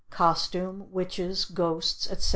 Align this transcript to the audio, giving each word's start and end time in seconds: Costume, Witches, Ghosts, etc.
Costume, 0.09 0.87
Witches, 0.91 1.45
Ghosts, 1.45 2.09
etc. 2.09 2.29